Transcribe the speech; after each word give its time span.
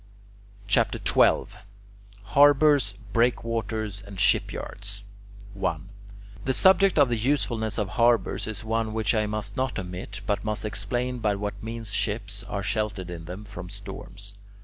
CHAPTER 0.67 0.97
XII 0.97 1.45
HARBOURS, 2.23 2.95
BREAKWATERS, 3.13 4.01
AND 4.01 4.19
SHIPYARDS 4.19 5.03
1. 5.53 5.89
The 6.43 6.53
subject 6.55 6.97
of 6.97 7.07
the 7.09 7.17
usefulness 7.17 7.77
of 7.77 7.89
harbours 7.89 8.47
is 8.47 8.63
one 8.63 8.93
which 8.95 9.13
I 9.13 9.27
must 9.27 9.55
not 9.57 9.77
omit, 9.77 10.21
but 10.25 10.43
must 10.43 10.65
explain 10.65 11.19
by 11.19 11.35
what 11.35 11.61
means 11.61 11.93
ships 11.93 12.43
are 12.45 12.63
sheltered 12.63 13.11
in 13.11 13.25
them 13.25 13.43
from 13.43 13.69
storms. 13.69 14.33